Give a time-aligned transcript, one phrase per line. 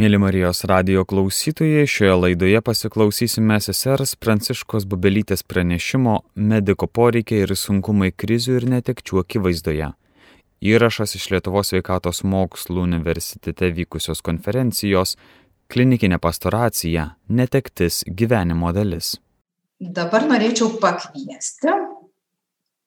[0.00, 6.14] Mėly Marijos radio klausytojai, šioje laidoje pasiklausysime sesers Pranciškos Bubelytės pranešimo
[6.52, 9.90] mediko poreikiai ir sunkumai krizių ir netekčių akivaizdoje.
[10.72, 15.18] Įrašas iš Lietuvos sveikatos mokslų universitete vykusios konferencijos
[15.68, 17.10] Klinikinė pastoracija-
[17.42, 19.18] netektis gyvenimo dalis.
[19.80, 21.76] Dabar norėčiau pakviesti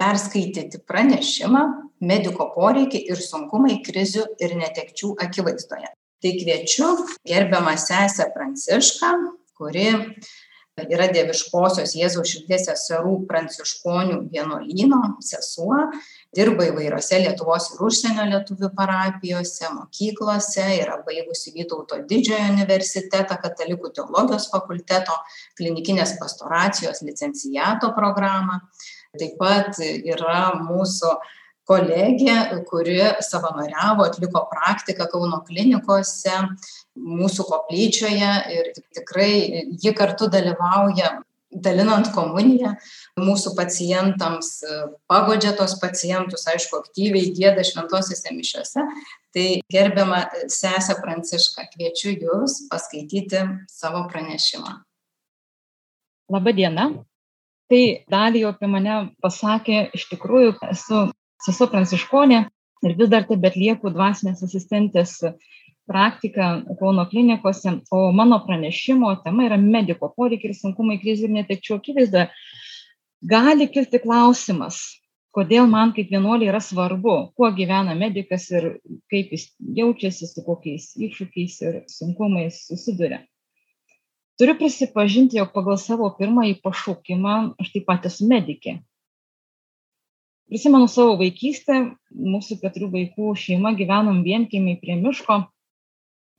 [0.02, 1.68] perskaityti pranešimą
[2.02, 5.94] mediko poreikiai ir sunkumai krizių ir netekčių akivaizdoje
[6.24, 6.94] tai kviečiu
[7.28, 9.12] gerbiamą sesę Prancišką,
[9.60, 9.90] kuri
[10.82, 15.76] yra Dieviškosios Jėzaus širdies seserų pranciškonių vienuolyno sesuo,
[16.34, 24.50] dirba įvairiose Lietuvos ir užsienio lietuvių parapijose, mokyklose, yra baigusi Vytauto didžiojo universitetą, katalikų teologijos
[24.54, 25.20] fakulteto,
[25.60, 28.64] klinikinės pastoracijos licencijato programą.
[29.14, 31.14] Taip pat yra mūsų
[31.70, 36.40] kolegė kuri savanoriavo atliko praktiką kauno klinikose
[37.00, 39.34] mūsų koplyčioje ir tikrai
[39.82, 41.20] ji kartu dalyvauja
[41.54, 42.74] dalinant komuniją
[43.20, 44.50] mūsų pacientams
[45.10, 48.86] paguodžia tuos pacientus aišku aktyviai gieda šventosiose mišiose.
[49.34, 54.80] Tai gerbiama sese pranciška kviečiu jus paskaityti savo pranešimą.
[56.34, 56.90] Laba diena
[57.70, 61.08] tai dalį apie mane pasakė iš tikrųjų esu
[61.44, 62.40] sesuo pranciškonė
[62.88, 65.20] ir vis dar tebe atlieku dvasinės asistentės
[65.90, 71.80] praktiką Kauno klinikose, o mano pranešimo tema yra mediko poreikiai ir sunkumai krizių ir netekčių
[71.80, 72.30] akivaizdoje.
[73.34, 74.80] Gali kilti klausimas,
[75.36, 78.70] kodėl man kaip vienuoliai yra svarbu, kuo gyvena medikas ir
[79.12, 83.24] kaip jis jaučiasi, su kokiais iššūkiais ir sunkumais susiduria.
[84.40, 88.80] Turiu prisipažinti, jog pagal savo pirmąjį pašaukimą aš taip pat esu medikė
[90.54, 91.80] prisimenu savo vaikystę
[92.14, 95.40] mūsų keturių vaikų šeima gyvenom vienkiemy prie miško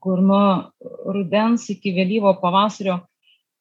[0.05, 0.71] kur nuo
[1.11, 2.99] rudens iki vėlyvo pavasario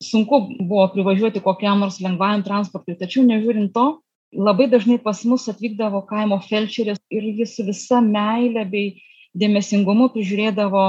[0.05, 2.95] sunku buvo privažiuoti kokiam nors lengvajam transportui.
[3.01, 3.87] Tačiau nežiūrint to
[4.35, 9.01] labai dažnai pas mus atvykdavo kaimo felčerės ir ji su visa meile bei
[9.35, 10.85] dėmesingumu prižiūrėdavo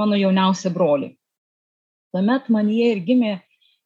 [0.00, 1.12] mano jauniausią brolį.
[2.10, 3.36] Tuomet manyje ir gimė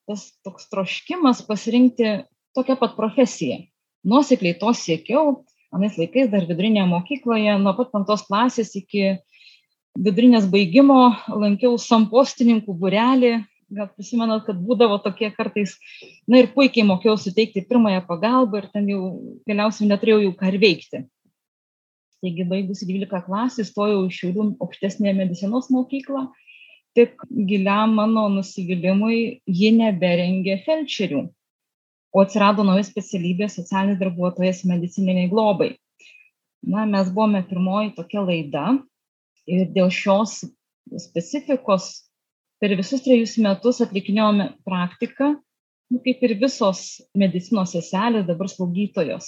[0.09, 2.21] tas toks troškimas pasirinkti
[2.56, 3.61] tokią pat profesiją
[4.05, 5.45] nuosekliai to siekiau.
[5.75, 9.17] Anais laikais dar vidurinėje mokykloje nuo pat penktos klasės iki
[9.99, 13.35] vidurinės baigimo lankiau sampostininkų būrelį.
[13.75, 15.73] Gal prisimenat kad būdavo tokie kartais
[16.31, 19.01] na ir puikiai mokėjau suteikti pirmąją pagalbą ir ten jau
[19.49, 21.03] galiausiai neturėjau jau ką veikti.
[22.23, 26.29] Taigi baigusi dvylika klasių įstojau į šiaulių aukštesniąją medicinos mokyklą.
[26.95, 31.25] Tik giliam mano nusivylimui ji neberengė felčerių
[32.15, 35.73] o atsirado nauja specialybė socialinis darbuotojas medicininiai globai.
[36.65, 38.69] Na, mes buvome pirmoji tokia laida
[39.51, 40.45] ir dėl šios
[41.03, 41.89] specifikos
[42.63, 45.35] per visus trejus metus atlikinėjome praktiką,
[45.91, 49.27] nu, kaip ir visos medicinos seselės, dabar slaugytojos.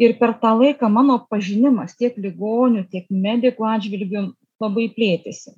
[0.00, 4.24] Ir per tą laiką mano pažinimas tiek ligonių, tiek medikų atžvilgių
[4.64, 5.54] labai plėtėsi.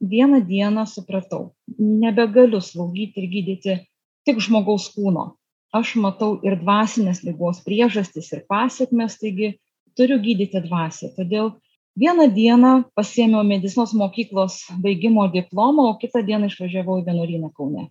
[0.00, 3.78] Vieną dieną supratau, nebegaliu slaugyti ir gydyti
[4.26, 5.32] tik žmogaus kūno.
[5.70, 9.52] Aš matau ir dvasinės lygos priežastis ir pasiekmes, taigi
[9.98, 11.12] turiu gydyti dvasę.
[11.14, 11.52] Todėl
[12.00, 17.86] vieną dieną pasėmiau medicinos mokyklos baigimo diplomą, o kitą dieną išvažiavau į vienuolyną Kaune.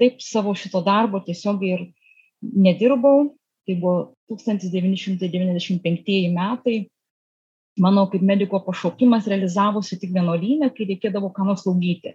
[0.00, 1.86] Taip savo šito darbo tiesiog ir
[2.42, 3.30] nedirbau.
[3.64, 6.90] Tai buvo 1995 metai.
[7.80, 12.12] Mano kaip mediko pašaukimas realizavosi tik vienuolynė, kai reikėdavo ką nors slaugyti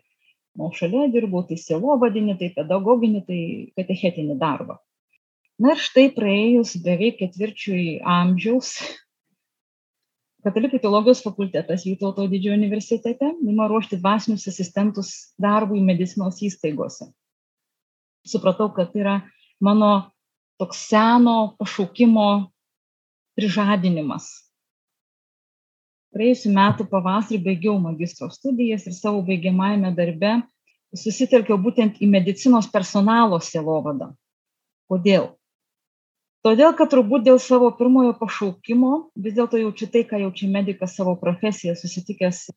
[0.57, 3.41] o šalia dirbau tai sielovadinį, tai pedagoginį, tai
[3.77, 4.79] katechetinį darbą.
[5.59, 8.77] Na ir štai praėjus beveik ketvirčiui amžiaus,
[10.39, 17.09] Katalikų teologijos fakultetas Vytauto didžiojo universitete ima ruošti dvasinius asistentus darbui medicinos įstaigose.
[18.23, 19.15] Supratau, kad tai yra
[19.59, 19.89] mano
[20.59, 22.29] toks seno pašaukimo
[23.35, 24.29] prižadinimas,
[26.15, 30.39] praėjusių metų pavasarį baigiau magistro studijas ir savo baigiamajame darbe
[30.97, 34.13] susitelkiau būtent į medicinos personalo sielovadą.
[34.89, 35.35] Kodėl?
[36.45, 41.17] Todėl, kad turbūt dėl savo pirmojo pašaukimo vis dėlto jaučiu tai, ką jaučia medikas savo
[41.19, 42.47] profesiją, susitikęs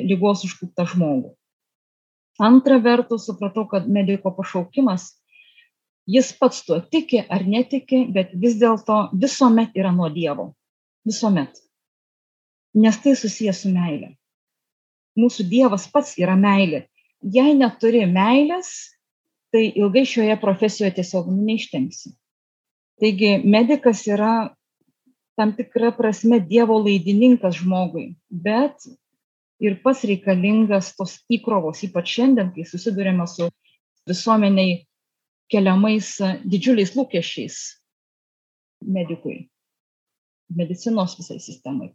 [0.00, 1.34] lygos užkūptą žmogų.
[2.40, 5.10] Antra vertus, supratau, kad mediko pašaukimas,
[6.08, 10.50] jis pats tuo tiki ar netiki, bet vis dėlto visuomet yra nuo Dievo.
[11.06, 11.60] Visuomet
[12.76, 14.12] nes tai susijęs su meile.
[15.16, 16.84] Mūsų Dievas pats yra meilė.
[17.24, 18.68] Jei neturi meilės,
[19.52, 22.12] tai ilgai šioje profesijoje tiesiog neištengsi.
[23.00, 24.34] Taigi medikas yra
[25.36, 28.84] tam tikra prasme Dievo laidininkas žmogui, bet
[29.60, 33.48] ir pats reikalingas tos įkrovos, ypač šiandien, kai susidurėme su
[34.08, 34.82] visuomeniai
[35.52, 37.60] keliamais didžiuliais lūkesčiais
[38.96, 39.46] medikui,
[40.52, 41.94] medicinos visai sistemai.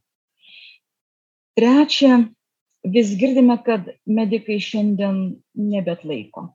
[1.57, 2.21] Trečia,
[2.87, 5.17] vis girdime, kad medikai šiandien
[5.57, 6.47] nebetlaiko.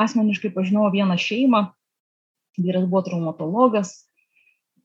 [0.00, 1.60] Asmeniškai pažinau vieną šeimą,
[2.58, 3.94] vyras buvo traumatologas,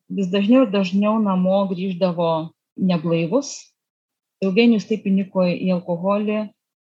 [0.09, 2.29] vis dažniau ir dažniau namo grįždavo
[2.77, 3.73] neblaivus,
[4.45, 6.39] ilgainiui taip įniko į alkoholį,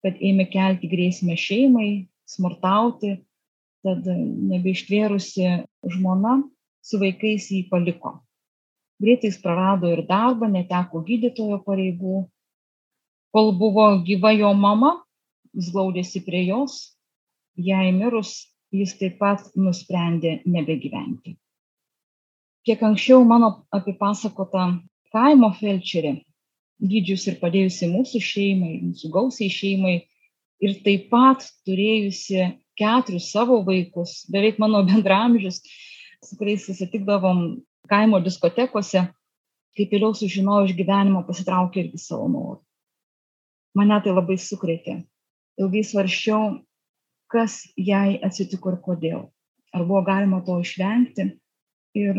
[0.03, 3.21] kad ėmė kelti grėsmę šeimai, smurtauti,
[3.85, 5.47] tad nebeištvėrusi
[5.95, 6.41] žmona
[6.85, 8.19] su vaikais jį paliko.
[9.01, 12.25] Greitai jis prarado ir darbą, neteko gydytojo pareigų.
[13.33, 14.91] Kol buvo gyva jo mama,
[15.57, 16.91] jis glaudėsi prie jos,
[17.57, 18.35] jai mirus
[18.71, 21.35] jis taip pat nusprendė nebegyventi.
[22.67, 24.67] Kiek anksčiau mano apipasakota
[25.11, 26.19] kaimo felčerė,
[26.81, 29.95] gydžius ir padėjusi mūsų šeimai, mūsų gausiai šeimai
[30.61, 35.61] ir taip pat turėjusi keturis savo vaikus, beveik mano bendramžius,
[36.21, 39.05] su kuriais susitikdavom kaimo diskotekose,
[39.77, 42.59] kaip vėliau sužinojau iš gyvenimo, pasitraukė irgi savo norų.
[43.77, 44.97] Mane tai labai sukrėtė.
[45.61, 46.59] Ilgai svarščiau,
[47.31, 49.21] kas jai atsitiko ir kodėl.
[49.71, 51.29] Ar buvo galima to išvengti
[51.95, 52.17] ir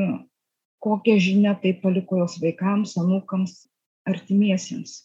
[0.82, 3.66] kokią žinią tai paliko jos vaikams, anūkams,
[4.08, 5.02] artimiesiems.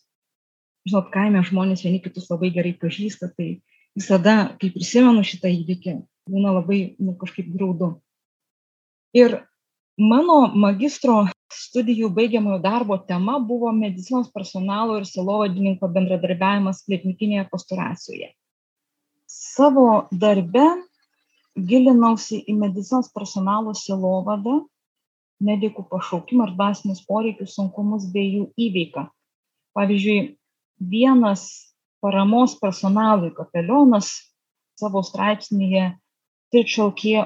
[0.87, 3.59] Žinot, kaime žmonės vieni kitus labai gerai pažįsta, tai
[3.97, 5.97] visada, kai prisimenu šitą įvykį,
[6.31, 7.97] būna labai nu, kažkaip graudu.
[9.15, 9.41] Ir
[9.97, 18.31] mano magistro studijų baigiamojo darbo tema buvo medicinos personalo ir silovadininko bendradarbiavimas klinikinėje pastoracijoje.
[19.27, 20.65] Savo darbe
[21.57, 24.61] gilinausi į medicinos personalo silovadą,
[25.41, 29.07] medikų pašaukimą ir dvasinius poreikius, sunkumus bei jų įveiką.
[29.77, 30.37] Pavyzdžiui,
[30.77, 34.13] vienas paramos personalui kapelionas
[34.77, 35.95] savo straipsnėje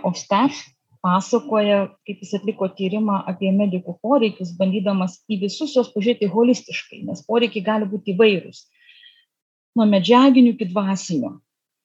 [0.03, 0.70] of Staff
[1.01, 7.24] pasakoja, kaip jis atliko tyrimą apie medikų poreikius, bandydamas į visus juos pažiūrėti holistiškai, nes
[7.27, 8.65] poreikiai gali būti įvairūs.
[9.77, 11.31] Nuo medžiaginių iki dvasinių.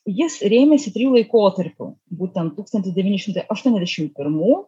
[0.06, 4.60] Jis rėmėsi trijų laikotarpių, būtent 1981,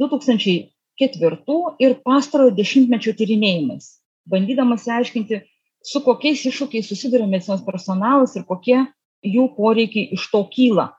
[0.00, 3.92] 2004 ir pastarojo dešimtmečio tyrinėjimais,
[4.26, 5.44] bandydamas aiškinti,
[5.86, 8.80] su kokiais iššūkiais susiduria medicinos personalas ir kokie
[9.22, 10.90] jų poreikiai iš to kyla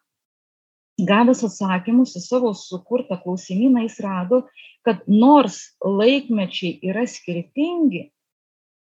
[0.97, 4.41] gavęs atsakymus į savo sukurtą klausimyną, jis rado,
[4.85, 8.07] kad nors laikmečiai yra skirtingi,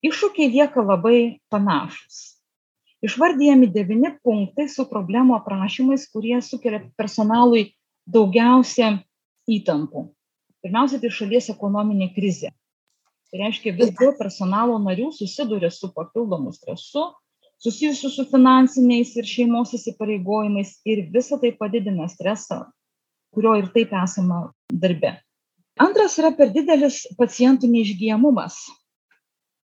[0.05, 2.39] iššūkiai lieka labai panašus.
[3.05, 7.75] Išvardyjami devini punktai su problemų aprašymais, kurie sukelia personalui
[8.09, 8.95] daugiausia
[9.51, 10.07] įtampų.
[10.65, 12.55] Pirmiausia, tai šalies ekonominė krizė.
[13.29, 17.11] Tai reiškia, vis daugiau personalo narių susiduria su papildomu stresu,
[17.65, 22.61] susijusių su finansiniais ir šeimos įsipareigojimais ir visa tai padidina stresą,
[23.33, 25.15] kurio ir taip esama darbe.
[25.81, 28.59] Antras yra per didelis pacientų neišgyjamumas.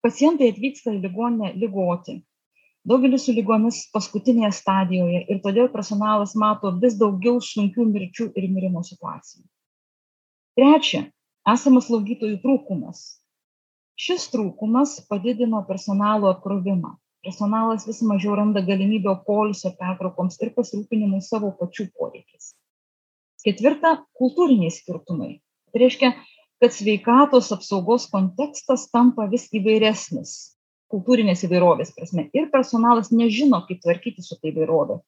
[0.04, 2.20] Pacientai atvyksta į ligoninę lygoti.
[2.88, 8.84] Daugelis su lygomis paskutinėje stadijoje ir todėl personalas mato vis daugiau sunkių mirčių ir mirimo
[8.88, 9.44] situacijų.
[10.60, 11.02] Trečia,
[11.56, 13.02] esamas slaugytojų trūkumas.
[13.98, 16.96] Šis trūkumas padidino personalo apkrovimą
[17.26, 22.54] personalas vis mažiau randa galimybę poilsio pertraukoms ir pasirūpinimui savo pačių poreikiais.
[23.46, 25.40] Ketvirta- kultūriniai skirtumai.
[25.72, 26.14] Tai reiškia,
[26.62, 30.58] kad sveikatos apsaugos kontekstas tampa vis įvairesnis
[30.92, 35.00] kultūrinės įvairovės prasme ir personalas nežino, kaip tvarkyti su tai įvairovė,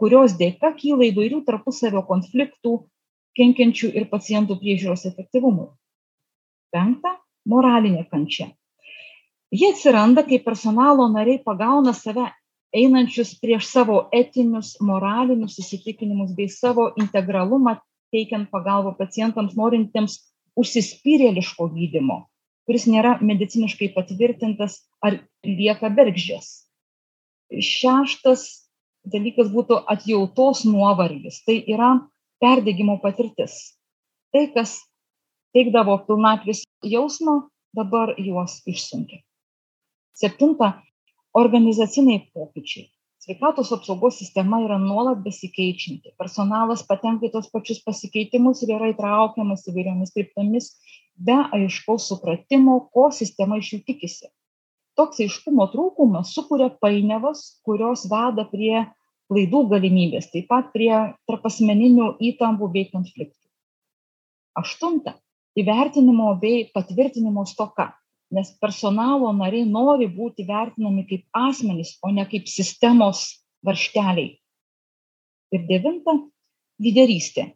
[0.00, 2.74] kurios dėka kyla įvairių tarpusavio konfliktų,
[3.38, 5.70] kenkiančių ir pacientų priežiūros efektyvumui.
[6.74, 7.14] Penkta-
[7.52, 8.50] moralinė kančia
[9.50, 12.26] ji atsiranda kai personalo nariai pagauna save
[12.76, 17.78] einančius prieš savo etinius moralinius įsitikinimus bei savo integralumą
[18.12, 20.18] teikiant pagalbą pacientams norintiems
[20.58, 22.24] užsispyrėliško gydymo
[22.68, 25.14] kuris nėra mediciniškai patvirtintas ar
[25.48, 26.48] lieka bergždžias.
[27.48, 28.42] Šeštas
[29.08, 31.40] dalykas būtų atjautos nuovargis.
[31.48, 31.94] Tai yra
[32.44, 33.56] perdėgymo patirtis.
[34.36, 34.74] Tai, kas
[35.56, 37.38] teikdavo pilnatvės jausmą,
[37.72, 39.22] dabar juos išsunkia
[40.18, 40.72] septinta
[41.34, 42.88] organizaciniai pokyčiai.
[43.18, 46.14] Sveikatos apsaugos sistema yra nuolat besikeičianti.
[46.18, 50.70] Personalas patenka į tuos pačius pasikeitimus ir yra įtraukiamas įvairiomis kryptimis
[51.28, 54.30] be aiškaus supratimo ko sistema iš jų tikisi.
[54.98, 58.86] Toks aiškumo trūkumas sukuria painiavas kurios veda prie
[59.28, 60.94] klaidų galimybės taip pat prie
[61.28, 63.38] tarpasmeninių įtampų bei konfliktų.
[64.58, 65.18] Aštunta
[65.58, 67.92] įvertinimo bei patvirtinimo stoka
[68.30, 73.24] nes personalo nariai nori būti vertinami kaip asmenys, o ne kaip sistemos
[73.64, 74.36] varšteliai.
[75.52, 76.12] Ir devinta-
[76.84, 77.52] lyderystė.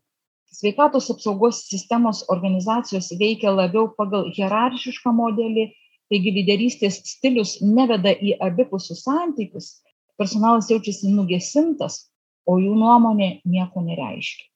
[0.52, 5.72] Sveikatos apsaugos sistemos organizacijos veikia labiau pagal hierarchišką modelį,
[6.12, 9.80] taigi lyderystės stilius neveda į abipusius santykius,
[10.18, 12.10] personalas jaučiasi nugesintas,
[12.46, 14.48] o jų nuomonė nieko nereiškia.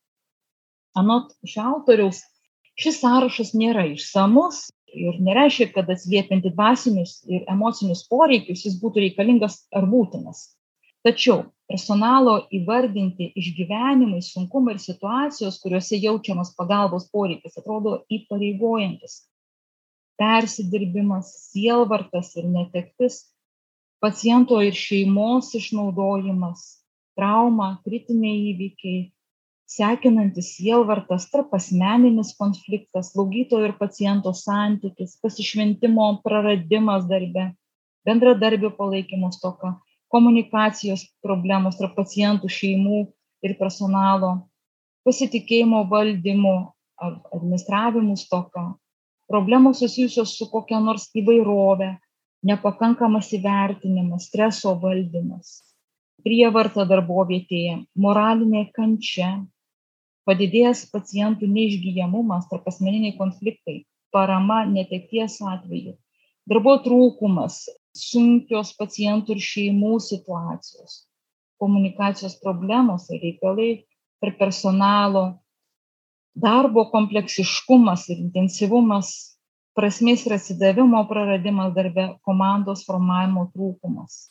[0.97, 2.23] Anot šio autoriaus,
[2.77, 9.65] šis sąrašas nėra išsamus ir nereiškia, kad atsliepianti dvasinius ir emocinius poreikius jis būtų reikalingas
[9.75, 10.57] ar būtinas.
[11.07, 19.21] Tačiau personalo įvardinti išgyvenimai, sunkumai ir situacijos, kuriuose jaučiamas pagalbos poreikis, atrodo įpareigojantis.
[20.17, 23.21] Persidirbimas, sielvartas ir netektis,
[24.01, 26.65] paciento ir šeimos išnaudojimas,
[27.19, 29.03] trauma, kritiniai įvykiai,
[29.67, 37.51] sekinantis sielvartas, tarp asmeninis konfliktas, slaugytojo ir paciento santykis, pasišventimo praradimas darbe,
[38.07, 39.75] bendradarbių palaikymo stoka,
[40.15, 43.03] komunikacijos problemos tarp pacientų, šeimų
[43.43, 44.33] ir personalo,
[45.07, 46.57] pasitikėjimo valdymu
[47.03, 48.69] ar administravimų stoka,
[49.29, 51.97] problemos susijusios su kokia nors įvairovė,
[52.47, 55.59] nepakankamas įvertinimas, streso valdymas,
[56.23, 59.35] prievarta darbovietėje, moralinė kančia,
[60.27, 65.95] padidėjęs pacientų neišgyjamumas, tarp asmeniniai konfliktai, parama netekties atveju,
[66.51, 67.65] darbo trūkumas,
[67.97, 71.05] sunkios pacientų ir šeimų situacijos,
[71.63, 73.71] komunikacijos problemos ir reikalai
[74.23, 75.25] tarp personalo,
[76.37, 79.13] darbo kompleksiškumas ir intensyvumas,
[79.77, 84.27] prasmės ir atsidavimo praradimas darbe, komandos formavimo trūkumas.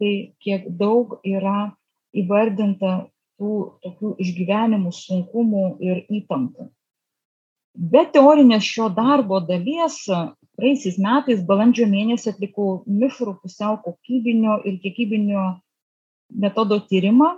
[0.00, 1.72] Tai kiek daug yra
[2.16, 3.09] įvardinta
[3.40, 3.54] tų
[3.84, 6.68] tokių išgyvenimų, sunkumų ir įtampų.
[7.74, 10.02] Be teorinės šio darbo dalies,
[10.58, 15.44] praeisiais metais balandžio mėnesį atlikau mišrų pusiau kokybinio ir kiekybinio
[16.44, 17.30] metodo tyrimą,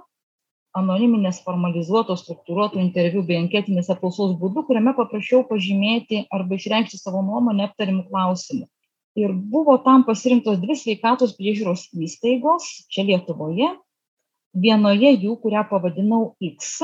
[0.77, 7.69] anoniminės formalizuotos struktūruotų interviu bei anketinės apklausos būdu, kuriame paprašiau pažymėti arba išreikšti savo nuomonę
[7.69, 8.67] aptarimų klausimų.
[9.21, 13.69] Ir buvo tam pasirinktos dvi sveikatos priežiūros įstaigos čia Lietuvoje
[14.53, 16.79] vienoje jų, kurią pavadinau X,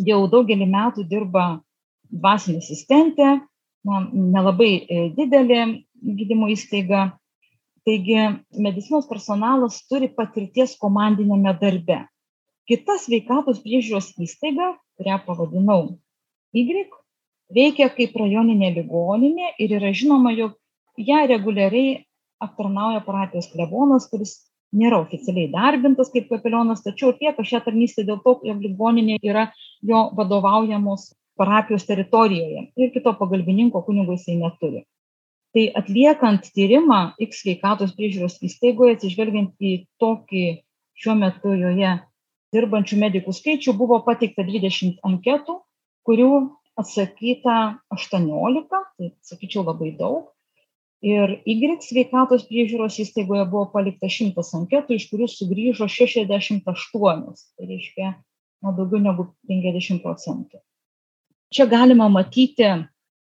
[0.00, 1.46] jau daugelį metų dirba
[2.10, 3.30] dvasinė asistentė,
[3.86, 5.62] na, nelabai e, didelė
[6.00, 7.10] gydymo įstaiga.
[7.88, 8.16] Taigi
[8.60, 12.02] medicinos personalas turi patirties komandinėme darbe.
[12.68, 15.96] Kita sveikatos priežiūros įstaiga, kurią pavadinau
[16.50, 16.90] Y,
[17.54, 20.56] veikia kaip rajoninė ligoninė ir yra žinoma, jog
[20.98, 22.00] ją reguliariai
[22.42, 24.32] aptarnauja parapijos klebonas, kuris
[24.76, 29.48] nėra oficialiai darbintas kaip kapelionas, tačiau atlieka šią tarnystę dėl to, jog ligoninė yra
[29.86, 31.10] jo vadovaujamos
[31.40, 34.84] parapijos teritorijoje ir kito pagalbininko kunigo jisai neturi.
[35.50, 40.44] Tai atliekant tyrimą X sveikatos priežiūros įstaigoje, atsižvelgiant į tokį
[41.00, 41.96] šiuo metu joje
[42.54, 45.56] dirbančių medikų skaičių, buvo pateikta 20 anketų,
[46.06, 46.30] kurių
[46.78, 47.56] atsakyta
[47.94, 50.30] 18, tai sakyčiau labai daug
[51.00, 57.68] ir y sveikatos priežiūros įstaigoje buvo palikta šimtas anketų iš kurių sugrįžo šešiasdešimt aštuonios tai
[57.70, 58.14] reiškia
[58.60, 60.60] na daugiau negu penkiasdešimt procentų.
[61.50, 62.68] Čia galima matyti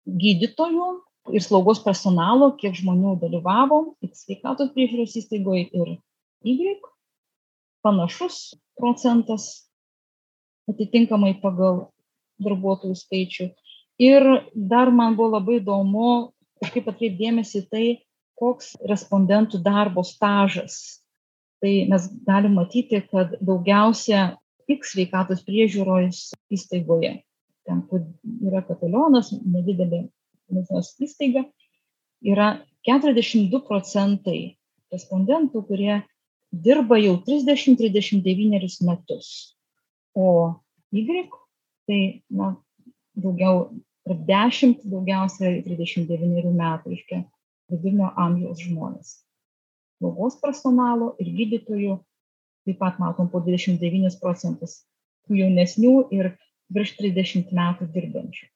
[0.06, 0.88] gydytojų
[1.36, 5.96] ir slaugos personalo kiek žmonių dalyvavo tiek sveikatos priežiūros įstaigoj ir
[6.46, 6.76] y.
[7.84, 9.68] Panašus procentas
[10.66, 11.92] atitinkamai pagal
[12.42, 13.46] darbuotojų skaičių.
[14.02, 17.86] Ir dar man buvo labai įdomu kažkaip atkreipt dėmesį į tai,
[18.36, 21.02] koks respondentų darbo stažas.
[21.64, 24.36] Tai mes galim matyti, kad daugiausia
[24.68, 27.14] tik sveikatos priežiūros įstaigoje,
[27.66, 28.04] ten, kur
[28.44, 30.04] yra kapelionas, nedidelė
[30.50, 31.46] medicinos įstaiga,
[32.26, 32.50] yra
[32.86, 34.56] 42 procentai
[34.92, 36.02] respondentų, kurie
[36.52, 39.56] dirba jau 30-39 metus.
[40.16, 40.56] O
[40.92, 41.28] Y
[41.86, 42.56] tai na,
[43.14, 43.70] daugiau
[44.06, 47.22] tarp 10 daugiausia 39 metų, reiškia
[47.72, 49.16] vidurinio amžiaus žmonės.
[49.98, 51.96] Slaugos personalo ir gydytojų
[52.66, 54.82] taip pat matom po 29 procentus
[55.26, 56.32] tų jaunesnių ir
[56.74, 58.46] virš 30 metų dirbančių.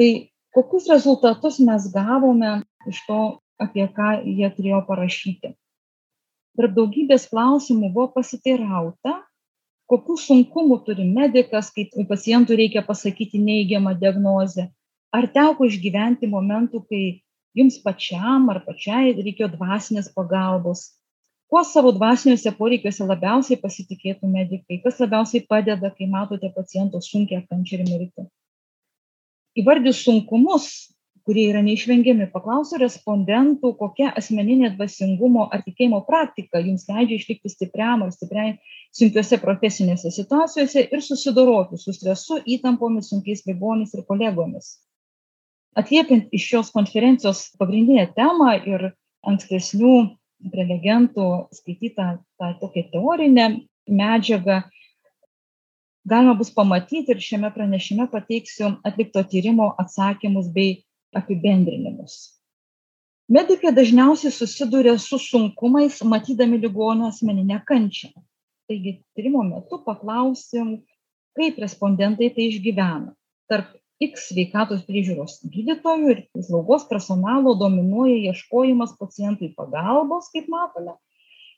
[0.00, 0.10] Tai
[0.56, 3.20] kokius rezultatus mes gavome iš to,
[3.60, 5.52] apie ką jie turėjo parašyti.
[6.56, 9.20] Tarp daugybės klausimų buvo pasiteirauta,
[9.90, 14.68] kokių sunkumų turi medikas, kai pacientui reikia pasakyti neigiamą diagnozę.
[15.10, 17.02] Ar teko išgyventi momentų, kai
[17.58, 20.86] jums pačiam ar pačiai reikėjo dvasinės pagalbos?
[21.50, 24.78] Kuo savo dvasiniuose poreikiuose labiausiai pasitikėtų medikai?
[24.84, 28.28] Kas labiausiai padeda, kai matote paciento sunkia kančia ir mirtį?
[29.58, 30.68] Įvardys sunkumus,
[31.30, 32.26] kurie yra neišvengiami.
[32.32, 38.56] Paklausiu respondentų, kokia asmeninė dvasingumo ar tikėjimo praktika jums leidžia išlikti stipriam ar stipriai
[38.98, 44.72] sunkiose profesinėse situacijose ir susidoroti su stresu, įtampomis, sunkiais ligonis ir kolegomis.
[45.78, 48.88] Atliepiant iš šios konferencijos pagrindinę temą ir
[49.22, 49.94] ankstesnių
[50.50, 52.10] prelegentų skaitytą
[52.42, 53.48] tą tokią teorinę
[53.86, 54.64] medžiagą,
[56.10, 60.80] galima bus pamatyti ir šiame pranešime pateiksiu atlikto tyrimo atsakymus bei
[61.16, 62.18] apibendrinimus.
[63.30, 68.10] Medikai dažniausiai susiduria su sunkumais, matydami ligonio asmeninę kančią.
[68.70, 70.80] Taigi, tyrimo metu paklausim,
[71.38, 73.14] kaip respondentai tai išgyvena.
[73.50, 80.96] Tarp X sveikatos priežiūros gydytojų ir slaugos personalo dominuoja ieškojimas pacientui pagalbos, kaip matome.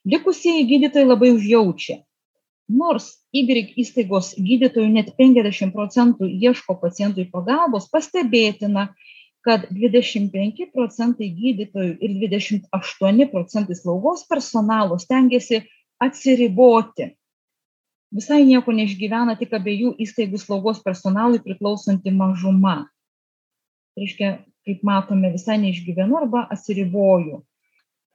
[0.05, 2.01] Likusieji gydytojai labai užjaučia.
[2.73, 3.45] Nors Y
[3.81, 8.91] įstaigos gydytojų net 50 procentų ieško pacientui pagalbos, pastebėtina,
[9.43, 15.65] kad 25 procentai gydytojų ir 28 procentai slaugos personalo stengiasi
[16.03, 17.11] atsiriboti.
[18.13, 22.77] Visai nieko neišgyvena tik abiejų įstaigų slaugos personalui priklausanti mažuma.
[23.93, 24.31] Tai reiškia,
[24.69, 27.43] kaip matome, visai neišgyvenu arba atsiriboju.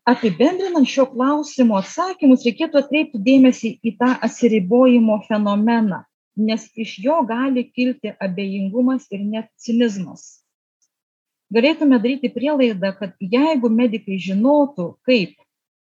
[0.07, 6.05] Apibendrinant šio klausimo atsakymus, reikėtų atkreipti dėmesį į tą atsiribojimo fenomeną,
[6.39, 10.37] nes iš jo gali kilti abejingumas ir net cinizmas
[11.53, 15.35] galėtume daryti prielaidą, kad jeigu medikai žinotų, kaip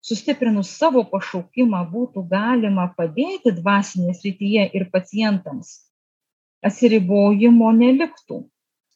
[0.05, 5.75] sustiprinus savo pašaukimą būtų galima padėti dvasinėje srityje ir pacientams,
[6.65, 8.45] atsiribojimo neliktų,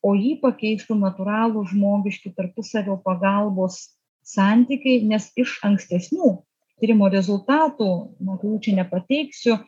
[0.02, 3.92] o jį pakeistų natūralų žmogiški tarpusavio pagalbos
[4.26, 6.36] santykiai, nes iš ankstesnių
[6.82, 7.88] tyrimo rezultatų,
[8.18, 9.58] na, kurių čia nepateiksiu,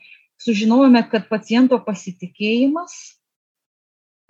[0.42, 2.94] sužinojome, kad paciento pasitikėjimas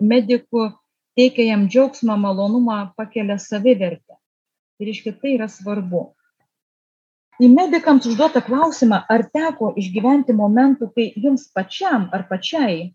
[0.01, 0.67] medikų
[1.15, 4.19] teikia jam džiaugsmą, malonumą, pakelia savivertę.
[4.75, 6.03] Tai reiškia, tai yra svarbu.
[7.43, 12.93] Į medikams užduotą klausimą, ar teko išgyventi momentų, kai jums pačiam ar pačiai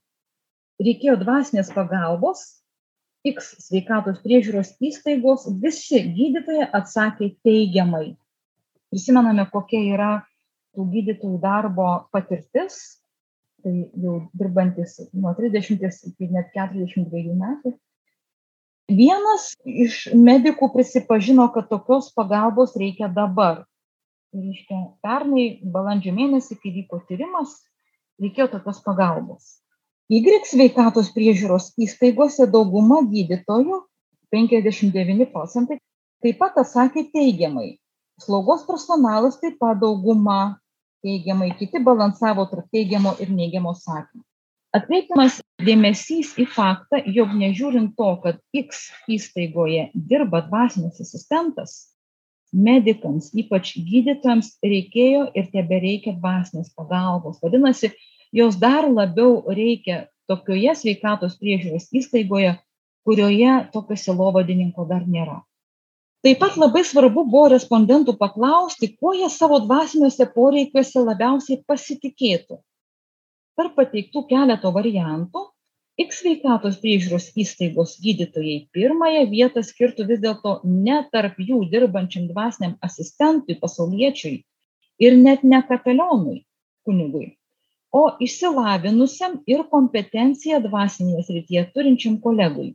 [0.80, 2.46] reikėjo dvasinės pagalbos,
[3.28, 8.14] X sveikatos priežiūros įstaigos, visi gydytojai atsakė teigiamai.
[8.88, 10.12] Prisimename, kokia yra
[10.72, 12.80] tų gydytojų darbo patirtis,
[13.60, 17.74] tai jau dirbantis nuo 30 iki net 42 metų
[18.94, 23.64] vienas iš medikų prisipažino, kad tokios pagalbos reikia dabar.
[24.34, 27.56] Reiškia, pernai balandžio mėnesį, kai vyko tyrimas,
[28.22, 29.56] reikėjo tokios pagalbos.
[30.10, 33.82] Y sveikatos priežiūros įstaigose dauguma gydytojų,
[34.34, 35.78] 59 procentai,
[36.22, 37.78] taip pat atsakė teigiamai.
[38.18, 40.58] Slaugos personalas taip pat dauguma
[41.02, 44.24] teigiamai, kiti balansavo tarp teigiamo ir neigiamo sakymo.
[44.70, 51.72] Atkreipiamas dėmesys į faktą, jog nežiūrint to, kad X įstaigoje dirba dvasinis asistentas,
[52.54, 57.42] medikams, ypač gydytojams, reikėjo ir tebereikia dvasinės pagalbos.
[57.42, 57.90] Vadinasi,
[58.30, 62.54] jos dar labiau reikia tokioje sveikatos priežiūros įstaigoje,
[63.02, 65.40] kurioje tokio silovadininko dar nėra.
[66.22, 72.62] Taip pat labai svarbu buvo respondentų paklausti, kuo jie savo dvasiniuose poreikiuose labiausiai pasitikėtų
[73.60, 75.46] tarp pateiktų keleto variantų
[76.00, 82.78] X sveikatos priežiūros įstaigos gydytojai pirmąją vietą skirtų vis dėlto ne tarp jų dirbančiam dvasiniam
[82.86, 84.38] asistentui, pasauliečiui
[85.04, 86.38] ir net ne kapelionui,
[86.88, 87.26] kunigui,
[87.92, 92.72] o išsilavinusiam ir kompetenciją dvasinėje srityje turinčiam kolegui.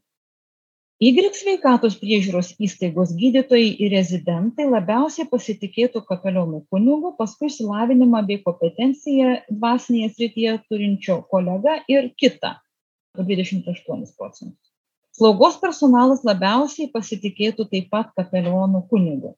[0.95, 9.41] Y sveikatos priežiūros įstaigos gydytojai ir rezidentai labiausiai pasitikėtų kapelionų kunigu, paskui išsilavinimą bei kompetenciją
[9.49, 12.53] dvasinėje srityje turinčio kolega ir kitą-
[13.19, 14.71] 28 procentus.
[15.11, 19.35] Slaugos personalas labiausiai pasitikėtų taip pat kapelionų kunigu.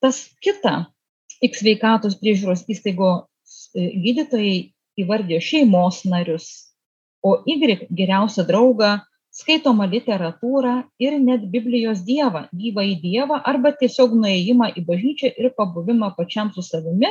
[0.00, 0.92] Tas kita
[1.40, 3.24] X sveikatos priežiūros įstaigos
[3.72, 6.76] e, gydytojai įvardė šeimos narius,
[7.24, 7.56] o Y
[7.88, 9.00] geriausią draugą
[9.34, 16.12] skaitomą literatūrą ir net Biblijos Dievą, gyvąjį Dievą arba tiesiog nuėjimą į bažnyčią ir pabuvimą
[16.18, 17.10] pačiam su savimi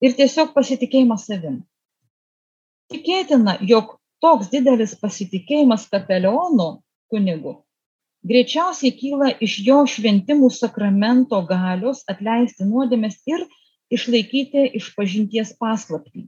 [0.00, 1.62] ir tiesiog pasitikėjimą savim.
[2.90, 6.70] Tikėtina, jog toks didelis pasitikėjimas kapelionų
[7.10, 7.60] kunigu
[8.26, 13.46] greičiausiai kyla iš jo šventimų sakramento galios atleisti nuodėmės ir
[13.96, 16.26] išlaikyti išpažinties paslaptį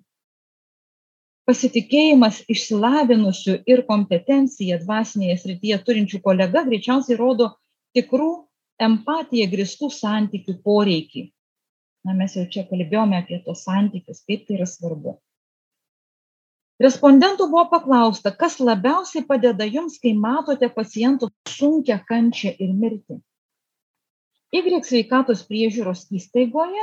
[1.49, 7.51] pasitikėjimas išsilavinusiu ir kompetenciją dvasinėje srityje turinčiu kolega greičiausiai rodo
[7.97, 8.31] tikrų
[8.87, 11.27] empatija gristų santykių poreikį.
[12.07, 15.19] Na, mes jau čia kalbėjome apie tos santykius, kaip tai yra svarbu.
[16.83, 23.21] Respondentų buvo paklausta, kas labiausiai padeda jums, kai matote pacientų sunkia kančia ir mirtį.
[24.53, 26.83] Y sveikatos priežiūros įstaigoje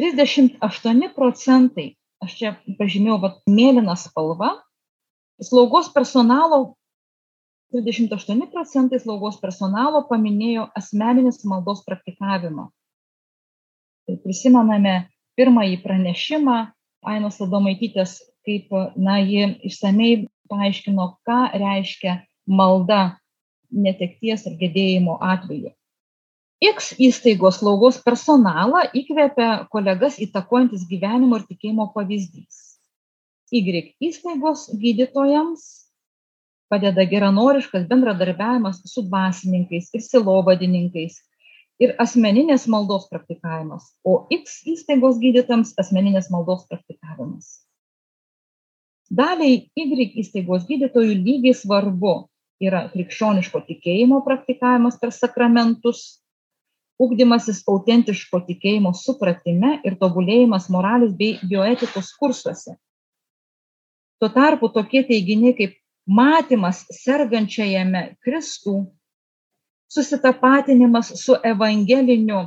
[0.00, 1.94] 38 procentai,
[2.26, 4.52] aš čia pažymėjau, va, mėlyna spalva,
[5.42, 6.76] slaugos personalo
[7.74, 12.68] 38 procentai slaugos personalo paminėjo asmeninės maldos praktikavimą.
[14.06, 14.96] Tai prisimename
[15.36, 16.56] pirmąjį pranešimą
[17.06, 23.18] Ainos Adomaitytės kaip na ji išsamei paaiškino, ką reiškia malda
[23.74, 25.72] netekties ar gedėjimo atveju.
[26.64, 32.62] X įstaigos slaugos personalą įkvėpia kolegas įtakojantis gyvenimo ir tikėjimo pavyzdys.
[33.52, 35.66] Y įstaigos gydytojams
[36.72, 41.20] padeda geranoriškas bendradarbiavimas su dvasininkais ir silovadininkais
[41.78, 47.66] ir asmeninės maldos praktikavimas, o X įstaigos gydytams asmeninės maldos praktikavimas.
[49.12, 52.16] Daliai Y įstaigos gydytojų lygiai svarbu
[52.64, 56.24] yra krikščioniško tikėjimo praktikavimas per sakramentus,
[57.02, 62.76] ugdymasis autentiško tikėjimo supratime ir tobulėjimas moralės bei bioetikos kursuose.
[64.20, 68.86] Tuo tarpu tokie teiginiai kaip matymas sergančiajame Kristų,
[69.92, 72.46] susitapatinimas su evangeliniu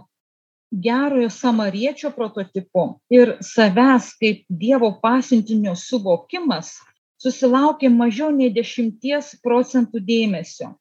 [0.72, 6.76] gerojo samariečio prototipu ir savęs kaip Dievo pasiuntinio suvokimas
[7.22, 10.74] susilaukė mažiau nei 10 procentų dėmesio.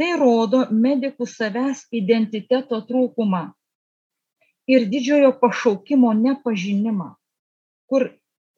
[0.00, 3.42] Tai rodo medikų savęs identiteto trūkumą
[4.72, 7.08] ir didžiojo pašaukimo nepažinimą,
[7.90, 8.08] kur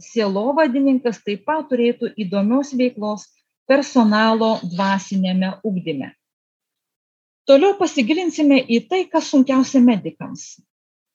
[0.03, 3.27] sielovadininkas taip pat turėtų įdomios veiklos
[3.71, 6.13] personalo dvasinėme ugdyme.
[7.49, 10.55] Toliau pasigilinsime į tai, kas sunkiausia medikams.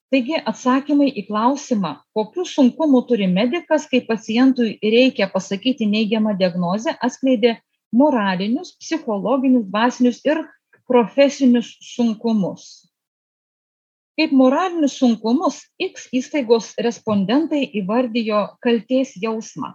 [0.09, 7.59] Taigi atsakymai į klausimą, kokiu sunkumu turi medikas, kai pacientui reikia pasakyti neigiamą diagnozę, atskleidė
[7.91, 10.43] moralinius, psichologinius, dvasinius ir
[10.89, 12.85] profesinius sunkumus.
[14.19, 19.73] Kaip moralinius sunkumus X įstaigos respondentai įvardijo kalties jausmą.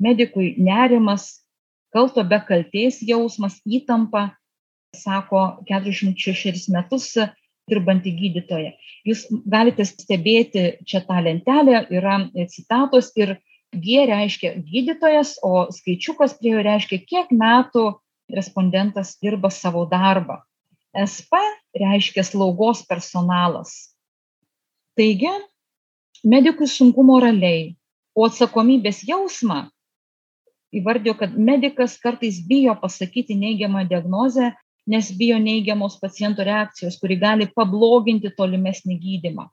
[0.00, 1.42] Medikui nerimas,
[1.92, 4.30] kalto be kalties jausmas, įtampa,
[4.96, 7.12] sako 46 metus
[7.70, 8.72] dirbanti gydytoja.
[9.06, 12.16] Jūs galite stebėti, čia ta lentelė yra
[12.50, 13.36] citatos ir
[13.70, 17.84] G reiškia gydytojas, o skaičiukas prie jo reiškia, kiek metų
[18.34, 20.40] respondentas dirba savo darbą.
[20.94, 21.38] SP
[21.78, 23.94] reiškia slaugos personalas.
[24.98, 25.30] Taigi,
[26.26, 27.76] medikui sunku moraliai,
[28.14, 29.68] o atsakomybės jausmą
[30.74, 34.50] įvardijo, kad medikas kartais bijo pasakyti neigiamą diagnozę
[34.90, 39.46] nes bijo neigiamos paciento reakcijos, kuri gali pabloginti tolimesnį gydimą.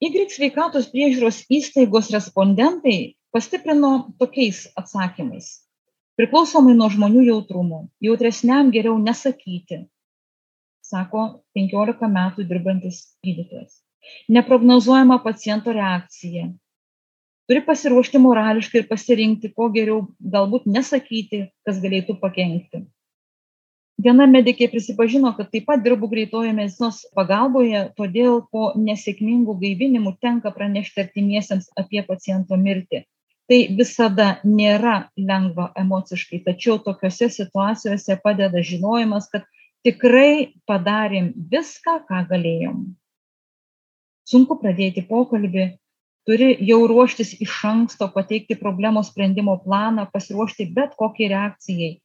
[0.00, 5.60] Y sveikatos priežiūros įstaigos respondentai pastiprino tokiais atsakymais.
[6.16, 9.82] Priklausomai nuo žmonių jautrumo, jautresniam geriau nesakyti,
[10.80, 11.24] sako
[11.58, 13.82] 15 metų dirbantis gydytojas.
[14.32, 16.48] Neprognozuojama paciento reakcija.
[17.44, 22.86] Turi pasiruošti morališkai ir pasirinkti, ko geriau galbūt nesakyti, kas galėtų pakengti
[24.04, 30.52] viena medikė prisipažino kad taip pat dirbu greitojoje medicinos pagalboje todėl po nesėkmingų gaivinimų tenka
[30.54, 33.04] pranešti artimiesiems apie paciento mirtį.
[33.50, 39.48] Tai visada nėra lengva emociškai tačiau tokiose situacijose padeda žinojimas kad
[39.86, 42.84] tikrai padarėm viską ką galėjom.
[44.30, 45.66] Sunku pradėti pokalbį
[46.28, 51.96] turi jau ruoštis iš anksto pateikti problemos sprendimo planą pasiruošti bet kokiai reakcijai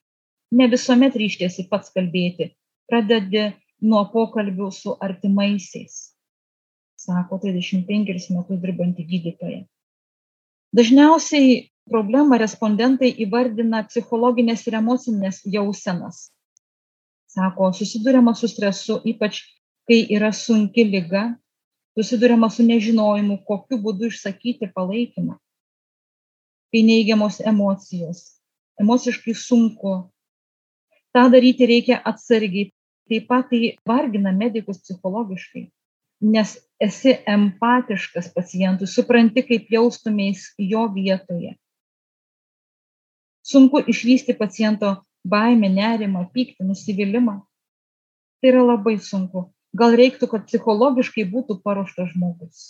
[0.51, 2.51] ne visuomet ryštiesi pats kalbėti,
[2.89, 3.47] pradedi
[3.81, 6.15] nuo pokalbių su artimaisiais,
[6.99, 9.63] sako 35 metus dirbanti gydytoja.
[10.75, 16.29] Dažniausiai problemą respondentai įvardina psichologinės ir emocinės jausenas.
[17.35, 19.41] Sako, susidurima su stresu, ypač
[19.87, 21.35] kai yra sunki lyga,
[21.95, 25.37] susidurima su nežinojimu, kokiu būdu išsakyti palaikymą.
[26.71, 28.23] Kai neigiamos emocijos,
[28.81, 29.95] emociškai sunku,
[31.15, 32.71] tą daryti reikia atsargiai.
[33.05, 35.67] Taip pat tai vargina medikus psichologiškai,
[36.33, 41.53] nes esi empatiškas pacientui, supranti, kaip jaustumės jo vietoje.
[43.45, 47.37] Sunku išvysti paciento baimę, nerimą, pyktį, nusivylimą.
[48.41, 49.51] Tai yra labai sunku.
[49.77, 52.65] Gal reiktų, kad psichologiškai būtų paruoštas žmogus.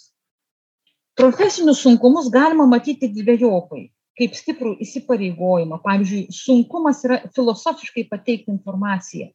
[1.15, 3.85] Profesinius sunkumus galima matyti dviejopai
[4.19, 5.79] kaip stiprų įsipareigojimą.
[5.83, 9.29] Pavyzdžiui, sunkumas yra filosofiškai pateikti informaciją,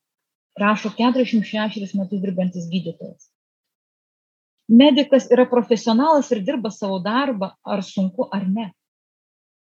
[0.60, 3.28] rašo 46 metus dirbantis gydytojas.
[4.70, 8.70] Medikas yra profesionalas ir dirba savo darbą, ar sunku ar ne.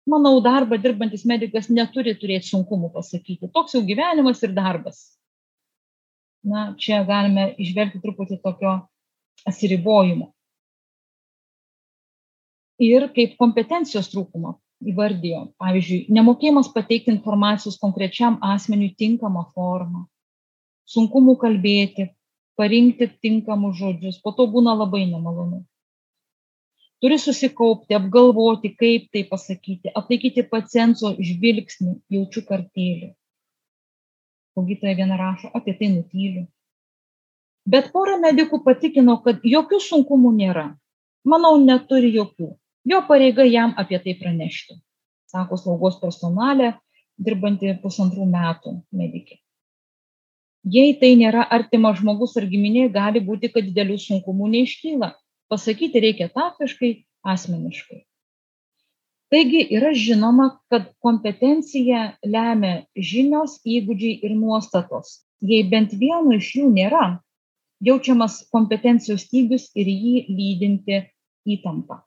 [0.06, 3.50] manau, darbą dirbantis medicas neturi turėti sunkumų pasakyti.
[3.50, 5.00] Toks jau gyvenimas ir darbas.
[6.46, 8.76] Na, čia galime išvelgti truputį tokio
[9.50, 10.30] atsiribojimo.
[12.86, 20.06] Ir kaip kompetencijos trūkumą įvardijo, pavyzdžiui, nemokėjimas pateikti informacijos konkrečiam asmeniui tinkamą formą,
[20.90, 22.10] sunkumų kalbėti,
[22.60, 25.64] parinkti tinkamus žodžius, po to būna labai nemalonu.
[27.04, 33.12] Turi susikaupti apgalvoti kaip tai pasakyti atlaikyti paciento žvilgsnį jaučiu kartėlį.
[34.56, 36.46] Slaugytoja viena rašo apie tai nutyliu.
[37.68, 40.68] Bet pora medikų patikino kad jokių sunkumų nėra.
[41.26, 42.54] Manau neturi jokių
[42.86, 44.80] jo pareiga jam apie tai pranešti
[45.32, 46.74] sako slaugos personalė
[47.18, 49.40] dirbanti pusantrų metų medikė
[50.78, 55.14] jei tai nėra artimas žmogus ar giminė gali būti kad didelių sunkumų neiškyla
[55.50, 56.92] pasakyti reikia taktiškai,
[57.26, 58.04] asmeniškai.
[59.34, 65.22] Taigi yra žinoma, kad kompetencija lemia žinios, įgūdžiai ir nuostatos.
[65.42, 67.06] Jei bent vieno iš jų nėra,
[67.84, 71.02] jaučiamas kompetencijos stygius ir jį lydinti
[71.46, 72.05] įtampa.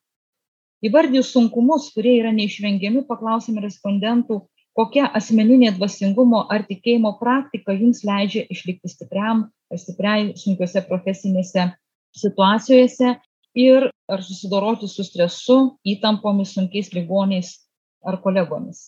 [0.84, 4.44] Įvardijus sunkumus, kurie yra neišvengiami, paklausėme respondentų,
[4.78, 11.64] kokia asmeninė dvasingumo ar tikėjimo praktika jums leidžia išlikti stipriam ar stipriai sunkiose profesinėse
[12.14, 13.16] situacijose
[13.58, 17.56] ir ar susidoroti su stresu, įtampomis, sunkiais ligoniais
[18.06, 18.84] ar kolegomis.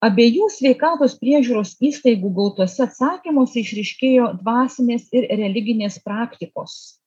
[0.00, 6.99] Abiejų sveikatos priežiūros įstaigų gautuose atsakymuose išriškėjo dvasinės ir religinės praktikos,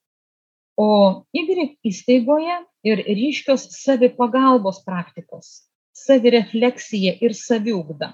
[0.78, 8.14] o Y įstaigoje ir ryškios savipagalbos praktikos, savirefleksija ir saviugda.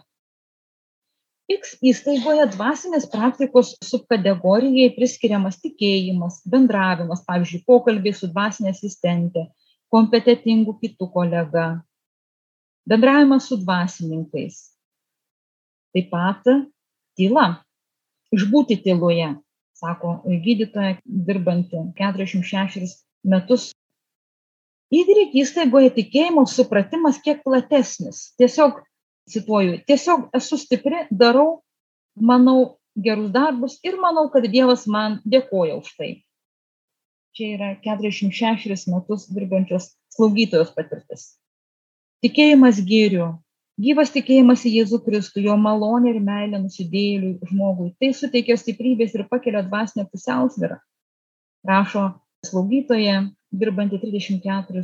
[1.50, 9.48] X įstaigoje dvasinės praktikos subkategorijai priskiriamas tikėjimas, bendravimas, pavyzdžiui, pokalbiai su dvasinė asistentė,
[9.90, 11.82] kompetitingų kitų kolega,
[12.86, 14.62] bendravimas su dvasininkais.
[15.90, 16.46] Taip pat
[17.18, 17.48] tyla,
[18.30, 19.32] išbūti tyloje,
[19.80, 23.72] sako gydytoja dirbanti 46 metus.
[24.90, 25.04] Y
[25.38, 28.32] įstaigoje tikėjimo supratimas kiek platesnis.
[28.42, 28.82] Tiesiog
[29.30, 31.62] cituoju, tiesiog esu stipri, darau,
[32.18, 36.12] manau gerus darbus ir manau, kad Dievas man dėkoja už tai.
[37.38, 41.36] Čia yra 46 metus dirbančios slaugytojos patirtis.
[42.26, 43.38] Tikėjimas gėriu,
[43.80, 47.94] gyvas tikėjimas į Jėzų Kristų, jo malonė ir meilė nusidėliui žmogui.
[48.00, 50.82] Tai suteikia stiprybės ir pakelia dvasinę pusiausvyrą.
[51.68, 52.10] Rašo
[52.48, 54.84] slaugytoje, dirbanti 34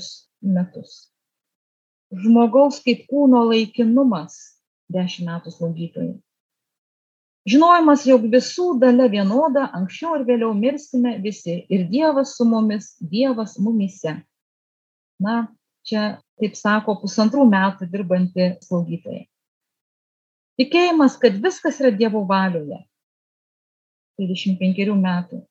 [0.55, 1.03] metus
[2.13, 4.37] žmogaus kaip kūno laikinumas
[4.93, 6.13] dešimt metų slaugytojai.
[7.45, 13.59] Žinojimas, jog visų dalia vienoda, anksčiau ir vėliau mirsime visi ir Dievas su mumis, Dievas
[13.61, 14.15] mumise.
[15.21, 15.45] Na,
[15.87, 16.03] čia
[16.41, 19.23] taip sako pusantrų metų dirbanti slaugytoja.
[20.59, 22.79] Tikėjimas, kad viskas yra Dievo valioje.
[24.19, 25.41] 25 metų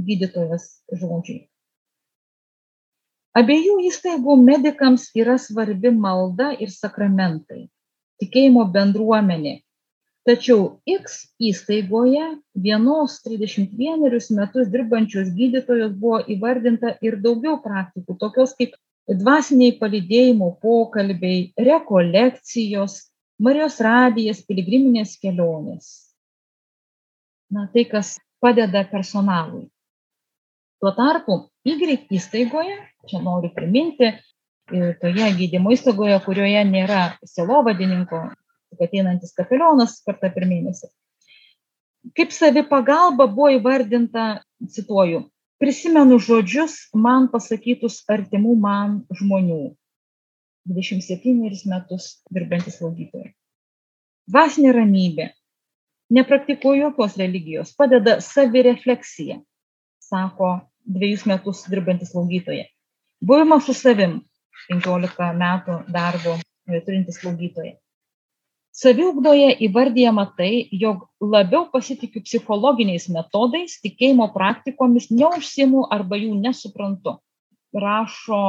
[0.00, 1.46] gydytojas žodžiai.
[3.40, 7.68] Abiejų įstaigų medikams yra svarbi malda ir sakramentai,
[8.20, 9.60] tikėjimo bendruomenė.
[10.28, 12.26] Tačiau X įstaigoje
[12.66, 18.74] vienos 31 metus dirbančios gydytojos buvo įvardinta ir daugiau praktikų, tokios kaip
[19.18, 23.06] dvasiniai palidėjimo pokalbiai, rekolekcijos,
[23.40, 25.86] Marijos radijas, piligriminės kelionės.
[27.50, 29.70] Na, tai, kas padeda personalui.
[30.80, 31.76] Tuo tarpu Y
[32.16, 32.76] įstaigoje,
[33.08, 34.14] čia noriu priminti,
[34.70, 38.20] toje gydymo įstaigoje, kurioje nėra selovadininko,
[38.70, 40.88] tik ateinantis kapelionas kartą per mėnesį.
[42.16, 44.42] Kaip savi pagalba buvo įvardinta,
[44.72, 45.26] cituoju,
[45.60, 49.74] prisimenu žodžius man pasakytus artimų man žmonių.
[50.70, 51.36] 27
[51.70, 53.32] metus dirbantis slaugytojai.
[54.30, 55.30] Dvasinė ramybė,
[56.14, 59.40] nepraktikuoju jokios religijos, padeda savirefleksija,
[60.04, 60.52] sako
[60.84, 62.68] dviejus metus dirbanti slaugytoja.
[63.20, 64.20] Buvimas su savim,
[64.68, 67.74] 15 metų darbo e, turinti slaugytoja.
[68.76, 77.18] Saviugdoje įvardyjama tai, jog labiau pasitikiu psichologiniais metodais, tikėjimo praktikomis, neužsimu arba jų nesuprantu.
[77.74, 78.40] Rašo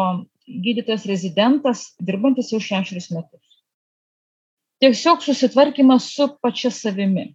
[0.45, 3.59] gydytojas rezidentas, dirbantis jau šešerius metus.
[4.81, 7.31] Tiesiog susitvarkymas su pačia savimi.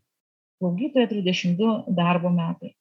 [0.58, 2.72] Slaugytoja 32 darbo metai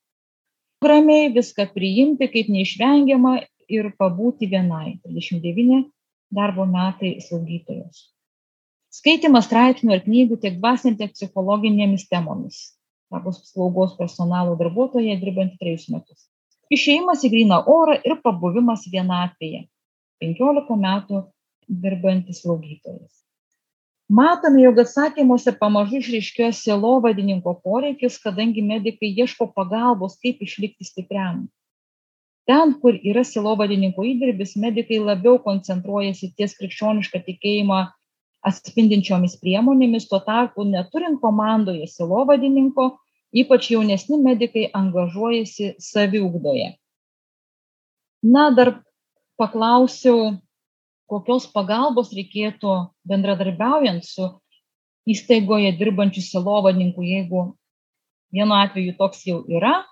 [0.87, 3.35] ramiai viską priimti kaip neišvengiamą
[3.71, 4.97] ir pabūti vienai.
[5.05, 5.85] 39
[6.33, 8.11] darbo metai slaugytojos.
[8.95, 12.59] Skaitimas straipsnių ir knygų tiek dvasinė, tiek psichologinėmis temomis.
[13.11, 16.27] Sako slaugos personalo darbuotoja dirbanti trejus metus.
[16.73, 19.65] Išėjimas į gryną orą ir pabuvimas vienatvėje.
[20.23, 21.25] 15 metų
[21.67, 23.11] dirbantis slaugytojas.
[24.09, 31.47] matome jog atsakymuose pamažu išryškėjo sielovadininko poreikis kadangi medikai ieško pagalbos kaip išlikti stipriam
[32.45, 37.79] ten kur yra sielovadininko įdirbis medikai labiau koncentruojasi ties krikščionišką tikėjimą
[38.45, 42.91] atspindinčiomis priemonėmis tuo tarpu neturint komandoje sielovadininko
[43.35, 46.73] ypač jaunesni medikai angažuojasi saviugdoje
[48.25, 48.73] na dar
[49.37, 50.35] paklausiau
[51.11, 52.73] kokios pagalbos reikėtų
[53.05, 54.29] bendradarbiaujant su
[55.05, 57.43] įstaigoje dirbančiu sielovadininku, jeigu
[58.33, 59.83] vienu atveju toks jau yra,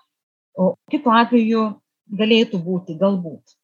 [0.58, 1.62] o kitu atveju
[2.18, 3.54] galėtų būti galbūt.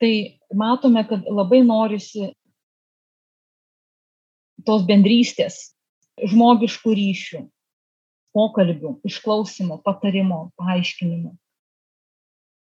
[0.00, 0.12] Tai
[0.54, 2.30] matome, kad labai norisi
[4.66, 5.60] tos bendrystės,
[6.18, 7.42] žmogiškų ryšių,
[8.36, 11.34] pokalbių, išklausimo, patarimo, paaiškinimo.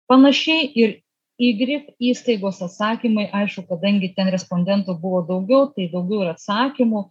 [0.08, 1.00] Panašiai ir
[1.38, 7.04] YGRIP įstaigos atsakymai, aišku, kadangi ten respondentų buvo daugiau, tai daugiau ir atsakymų